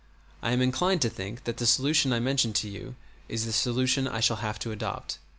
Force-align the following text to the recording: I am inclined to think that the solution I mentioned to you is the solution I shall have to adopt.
I 0.41 0.51
am 0.51 0.63
inclined 0.63 0.99
to 1.03 1.11
think 1.11 1.43
that 1.43 1.57
the 1.57 1.67
solution 1.67 2.11
I 2.11 2.19
mentioned 2.19 2.55
to 2.55 2.67
you 2.67 2.95
is 3.29 3.45
the 3.45 3.53
solution 3.53 4.07
I 4.07 4.19
shall 4.19 4.37
have 4.37 4.57
to 4.61 4.71
adopt. 4.71 5.19